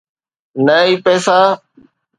[0.65, 1.37] نه ئي پئسا.